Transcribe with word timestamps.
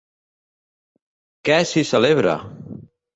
Què 1.49 1.57
s'hi 1.73 1.83
celebra? 1.91 2.33